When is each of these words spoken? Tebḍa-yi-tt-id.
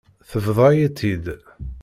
Tebḍa-yi-tt-id. 0.29 1.25